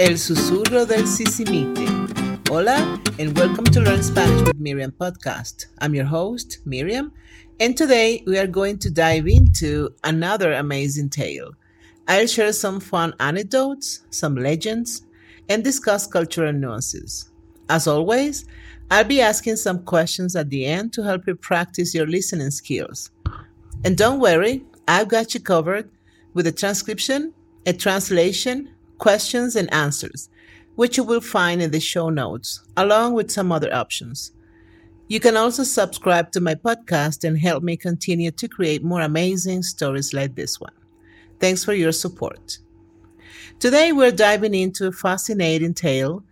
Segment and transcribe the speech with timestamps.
[0.00, 1.86] El susurro del sisimite.
[2.48, 5.66] Hola, and welcome to Learn Spanish with Miriam podcast.
[5.78, 7.12] I'm your host, Miriam,
[7.60, 11.50] and today we are going to dive into another amazing tale.
[12.08, 15.02] I'll share some fun anecdotes, some legends,
[15.50, 17.28] and discuss cultural nuances.
[17.68, 18.46] As always,
[18.90, 23.10] I'll be asking some questions at the end to help you practice your listening skills.
[23.84, 25.90] And don't worry, I've got you covered
[26.32, 27.34] with a transcription,
[27.66, 28.70] a translation,
[29.00, 30.28] questions, and answers,
[30.76, 34.32] which you will find in the show notes, along with some other options.
[35.08, 39.64] You can also subscribe to my podcast and help me continue to create more amazing
[39.64, 40.72] stories like this one.
[41.40, 42.58] Thanks for your support.
[43.58, 46.22] Today, we're diving into a fascinating tale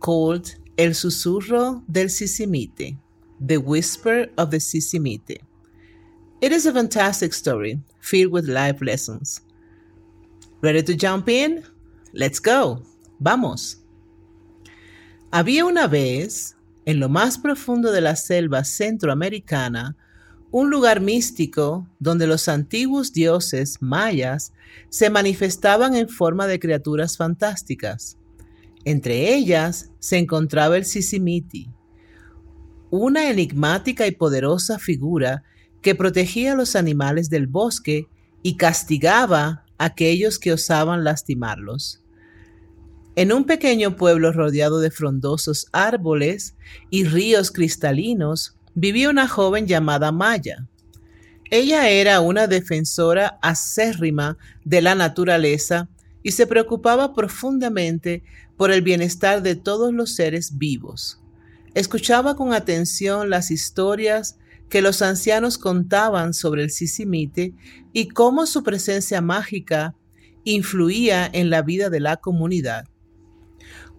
[0.00, 2.96] called El susurro del sisimite,
[3.40, 5.38] the whisper of the sisimite.
[6.40, 9.40] It is a fantastic story filled with life lessons.
[10.60, 11.64] Ready to jump in?
[12.16, 12.80] Let's go.
[13.18, 13.82] Vamos.
[15.32, 19.96] Había una vez, en lo más profundo de la selva centroamericana,
[20.52, 24.52] un lugar místico donde los antiguos dioses mayas
[24.90, 28.16] se manifestaban en forma de criaturas fantásticas.
[28.84, 31.68] Entre ellas se encontraba el Sisimiti,
[32.92, 35.42] una enigmática y poderosa figura
[35.82, 38.06] que protegía a los animales del bosque
[38.44, 42.03] y castigaba a aquellos que osaban lastimarlos.
[43.16, 46.56] En un pequeño pueblo rodeado de frondosos árboles
[46.90, 50.66] y ríos cristalinos vivía una joven llamada Maya.
[51.48, 55.88] Ella era una defensora acérrima de la naturaleza
[56.24, 58.24] y se preocupaba profundamente
[58.56, 61.20] por el bienestar de todos los seres vivos.
[61.74, 67.54] Escuchaba con atención las historias que los ancianos contaban sobre el sisimite
[67.92, 69.94] y cómo su presencia mágica
[70.42, 72.86] influía en la vida de la comunidad.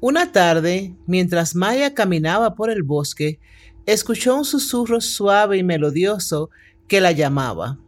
[0.01, 3.39] Una tarde, mientras Maya caminaba por el bosque,
[3.85, 6.49] escuchó un susurro suave y melodioso
[6.87, 7.79] que la llamaba.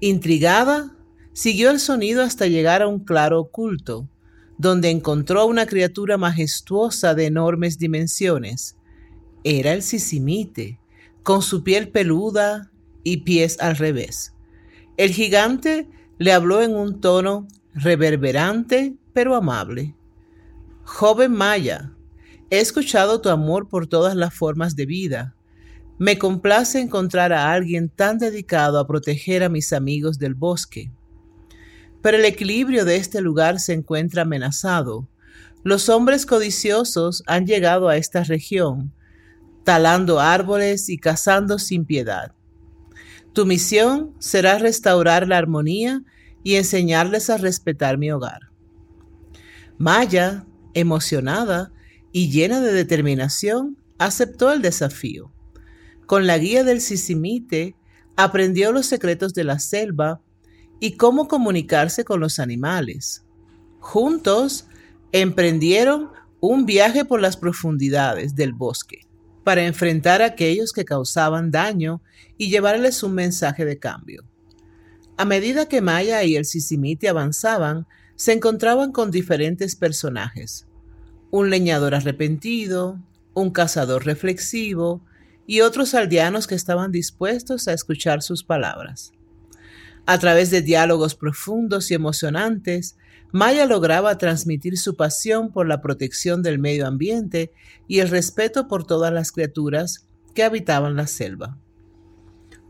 [0.00, 0.94] Intrigada,
[1.32, 4.08] siguió el sonido hasta llegar a un claro oculto,
[4.58, 8.76] donde encontró una criatura majestuosa de enormes dimensiones.
[9.44, 10.80] Era el sisimite,
[11.22, 12.70] con su piel peluda
[13.02, 14.34] y pies al revés.
[14.96, 15.88] El gigante
[16.18, 19.94] le habló en un tono reverberante pero amable.
[20.90, 21.92] Joven Maya,
[22.50, 25.36] he escuchado tu amor por todas las formas de vida.
[25.98, 30.90] Me complace encontrar a alguien tan dedicado a proteger a mis amigos del bosque.
[32.02, 35.06] Pero el equilibrio de este lugar se encuentra amenazado.
[35.62, 38.92] Los hombres codiciosos han llegado a esta región,
[39.64, 42.32] talando árboles y cazando sin piedad.
[43.34, 46.02] Tu misión será restaurar la armonía
[46.42, 48.48] y enseñarles a respetar mi hogar.
[49.76, 51.72] Maya emocionada
[52.12, 55.32] y llena de determinación, aceptó el desafío.
[56.06, 57.76] Con la guía del Sisimite,
[58.16, 60.20] aprendió los secretos de la selva
[60.80, 63.24] y cómo comunicarse con los animales.
[63.80, 64.66] Juntos,
[65.12, 69.06] emprendieron un viaje por las profundidades del bosque
[69.44, 72.02] para enfrentar a aquellos que causaban daño
[72.36, 74.24] y llevarles un mensaje de cambio.
[75.16, 77.86] A medida que Maya y el Sisimite avanzaban,
[78.18, 80.66] se encontraban con diferentes personajes.
[81.30, 82.98] Un leñador arrepentido,
[83.32, 85.00] un cazador reflexivo
[85.46, 89.12] y otros aldeanos que estaban dispuestos a escuchar sus palabras.
[90.04, 92.96] A través de diálogos profundos y emocionantes,
[93.30, 97.52] Maya lograba transmitir su pasión por la protección del medio ambiente
[97.86, 101.56] y el respeto por todas las criaturas que habitaban la selva.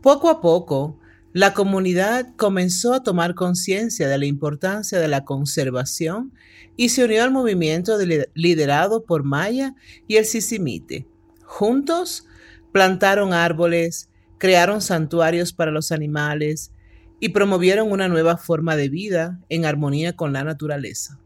[0.03, 0.99] Poco a poco,
[1.39, 6.33] la comunidad comenzó a tomar conciencia de la importancia de la conservación
[6.75, 7.97] y se unió al movimiento
[8.33, 9.73] liderado por Maya
[10.05, 11.07] y el Sisimite.
[11.45, 12.25] Juntos
[12.73, 16.73] plantaron árboles, crearon santuarios para los animales
[17.21, 21.21] y promovieron una nueva forma de vida en armonía con la naturaleza.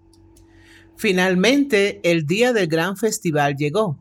[0.96, 3.98] Finalmente, el día del gran festival llegó.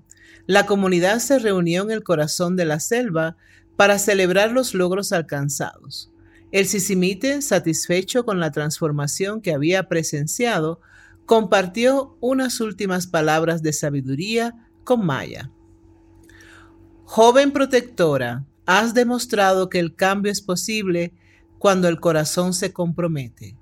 [0.46, 3.38] La comunidad se reunió en el corazón de la selva
[3.82, 6.12] para celebrar los logros alcanzados.
[6.52, 10.81] El Sisimite, satisfecho con la transformación que había presenciado,
[11.26, 15.50] compartió unas últimas palabras de sabiduría con Maya.
[17.06, 21.12] Joven protectora, has demostrado que el cambio es posible
[21.58, 23.56] cuando el corazón se compromete.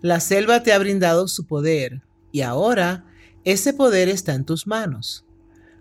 [0.00, 2.00] La selva te ha brindado su poder
[2.32, 3.04] y ahora
[3.44, 5.26] ese poder está en tus manos.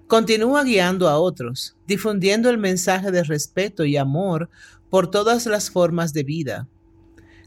[0.09, 4.49] Continúa guiando a otros, difundiendo el mensaje de respeto y amor
[4.89, 6.67] por todas las formas de vida.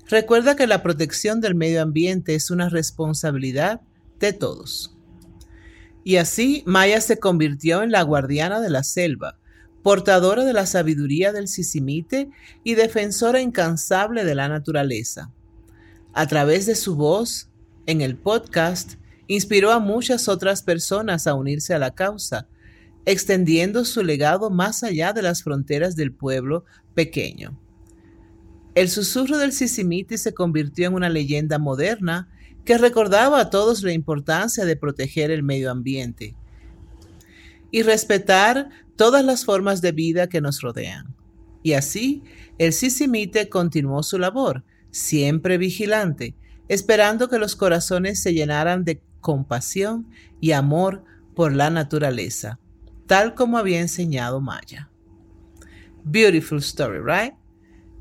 [0.06, 3.80] Recuerda que la protección del medio ambiente es una responsabilidad
[4.20, 4.96] de todos.
[6.04, 9.40] Y así Maya se convirtió en la guardiana de la selva,
[9.82, 12.30] portadora de la sabiduría del Sisimite
[12.62, 15.32] y defensora incansable de la naturaleza.
[16.12, 17.48] A través de su voz,
[17.86, 18.92] en el podcast,
[19.26, 22.46] inspiró a muchas otras personas a unirse a la causa,
[23.04, 26.64] extendiendo su legado más allá de las fronteras del pueblo
[26.94, 27.58] pequeño.
[28.74, 32.28] El susurro del Sisimite se convirtió en una leyenda moderna
[32.64, 36.34] que recordaba a todos la importancia de proteger el medio ambiente
[37.70, 41.14] y respetar todas las formas de vida que nos rodean.
[41.62, 42.22] Y así,
[42.58, 46.34] el Sisimite continuó su labor, siempre vigilante,
[46.68, 50.08] esperando que los corazones se llenaran de compasión
[50.40, 51.04] y amor
[51.34, 52.58] por la naturaleza,
[53.06, 54.88] tal como había enseñado Maya.
[56.10, 57.34] Beautiful story, right?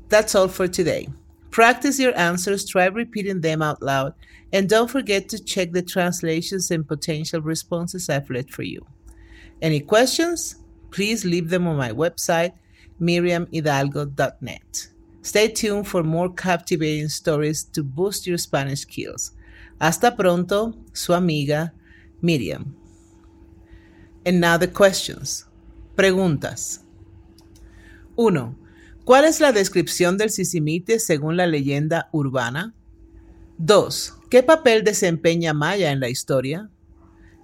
[0.08, 1.08] That's all for today.
[1.50, 4.14] Practice your answers, try repeating them out loud,
[4.52, 8.86] and don't forget to check the translations and potential responses I've left for you.
[9.60, 10.56] Any questions?
[10.90, 12.52] Please leave them on my website,
[13.00, 14.88] miriamhidalgo.net.
[15.22, 19.32] Stay tuned for more captivating stories to boost your Spanish skills.
[19.80, 21.72] Hasta pronto, su amiga
[22.20, 22.81] Miriam.
[24.24, 25.46] And now the questions.
[25.96, 26.80] Preguntas.
[28.16, 28.56] 1.
[29.04, 32.74] ¿Cuál es la descripción del sisimite según la leyenda urbana?
[33.58, 34.14] 2.
[34.30, 36.70] ¿Qué papel desempeña Maya en la historia?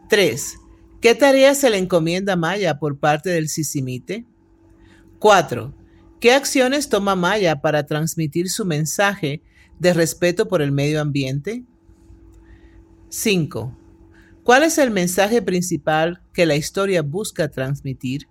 [0.08, 0.58] 3.
[1.00, 4.24] ¿Qué tarea se le encomienda a Maya por parte del sisimite?
[5.18, 5.74] 4.
[6.20, 9.42] ¿Qué acciones toma Maya para transmitir su mensaje
[9.78, 11.64] de respeto por el medio ambiente?
[13.10, 13.76] 5.
[14.48, 18.26] ¿Cuál es el mensaje principal que la historia busca transmitir?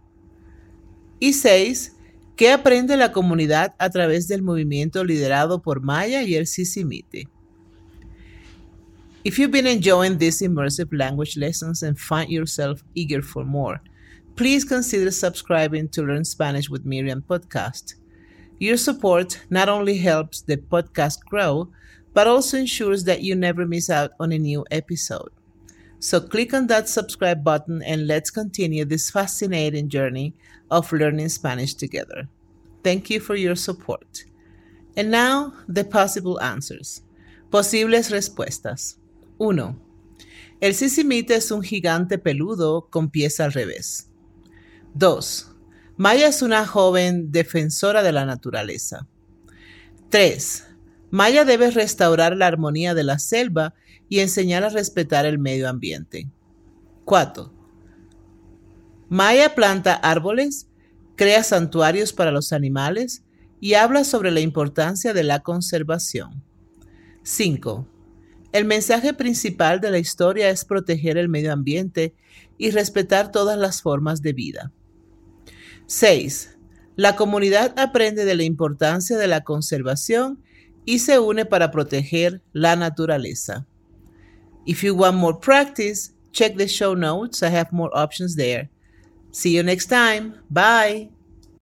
[1.19, 1.95] Y 6.
[2.35, 7.27] ¿Qué aprende la comunidad a través del movimiento liderado por Maya y el Sisimite?
[9.23, 13.79] If you've been enjoying these immersive language lessons and find yourself eager for more,
[14.33, 17.93] please consider subscribing to Learn Spanish with Miriam podcast.
[18.57, 21.69] Your support not only helps the podcast grow,
[22.15, 25.36] but also ensures that you never miss out on a new episode.
[25.99, 30.33] So click on that subscribe button and let's continue this fascinating journey
[30.69, 32.27] of learning Spanish together.
[32.83, 34.25] Thank you for your support.
[34.95, 37.01] And now, the possible answers.
[37.51, 38.97] Posibles respuestas.
[39.37, 39.79] 1.
[40.59, 44.07] El sisimite es un gigante peludo con pies al revés.
[44.95, 45.53] 2.
[45.97, 49.07] Maya es una joven defensora de la naturaleza.
[50.09, 50.66] 3.
[51.09, 53.73] Maya debe restaurar la armonía de la selva
[54.09, 56.29] y enseñar a respetar el medio ambiente.
[57.05, 57.53] 4.
[59.09, 60.67] Maya planta árboles,
[61.15, 63.23] crea santuarios para los animales
[63.61, 66.43] y habla sobre la importancia de la conservación.
[67.23, 67.87] 5.
[68.51, 72.13] El mensaje principal de la historia es proteger el medio ambiente
[72.57, 74.71] y respetar todas las formas de vida.
[75.85, 76.57] 6.
[76.95, 80.43] La comunidad aprende de la importancia de la conservación
[80.87, 83.67] y se une para proteger la naturaleza.
[84.65, 87.43] If you want more practice, check the show notes.
[87.43, 88.69] I have more options there.
[89.31, 90.35] See you next time.
[90.49, 91.09] Bye.